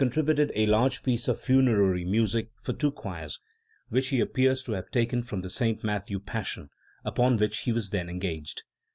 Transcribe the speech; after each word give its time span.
175 0.01 0.25
tributed 0.25 0.51
a 0.55 0.65
large 0.71 1.03
piece 1.03 1.27
of 1.27 1.39
funerary 1.39 2.03
music 2.03 2.49
for 2.59 2.73
two 2.73 2.89
choirs, 2.89 3.39
which 3.89 4.07
he 4.07 4.19
appears 4.19 4.63
to 4.63 4.71
have 4.71 4.89
taken 4.89 5.21
from 5.21 5.41
the 5.41 5.47
St. 5.47 5.83
Matthew 5.83 6.19
Passion, 6.19 6.71
upon 7.05 7.37
which 7.37 7.59
he 7.59 7.71
was 7.71 7.91
then 7.91 8.09
engaged. 8.09 8.63